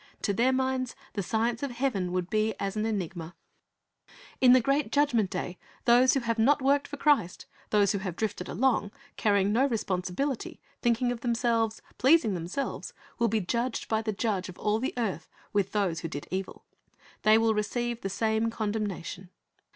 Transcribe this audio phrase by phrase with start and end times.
[0.23, 3.35] To their minds the science of heaven would be as an enigma.
[4.39, 8.15] In the great Judgment day those who have not worked for Christ, those who have
[8.15, 14.01] drifted along, carr\ ing no responsibility, thinking of themselves, pleasing themselves, will be placed by
[14.01, 16.65] the Judge of all the earth with those who did evil.
[17.21, 19.29] They receive the same condemnation.